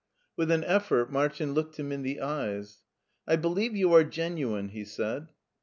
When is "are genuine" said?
3.93-4.69